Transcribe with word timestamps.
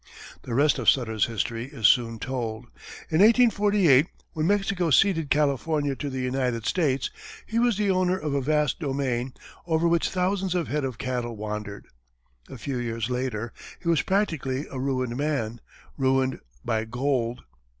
The 0.41 0.55
rest 0.55 0.79
of 0.79 0.89
Sutter's 0.89 1.27
history 1.27 1.65
is 1.65 1.85
soon 1.87 2.17
told. 2.17 2.63
In 3.11 3.19
1848, 3.19 4.07
when 4.33 4.47
Mexico 4.47 4.89
ceded 4.89 5.29
California 5.29 5.95
to 5.95 6.09
the 6.09 6.19
United 6.21 6.65
States, 6.65 7.11
he 7.45 7.59
was 7.59 7.77
the 7.77 7.91
owner 7.91 8.17
of 8.17 8.33
a 8.33 8.41
vast 8.41 8.79
domain, 8.79 9.31
over 9.67 9.87
which 9.87 10.09
thousands 10.09 10.55
of 10.55 10.69
head 10.69 10.85
of 10.85 10.97
cattle 10.97 11.35
wandered. 11.37 11.85
A 12.49 12.57
few 12.57 12.77
years 12.79 13.11
later, 13.11 13.53
he 13.79 13.89
was 13.89 14.01
practically 14.01 14.65
a 14.71 14.79
ruined 14.79 15.17
man 15.17 15.61
ruined 15.99 16.39
by 16.65 16.83
gold. 16.85 17.43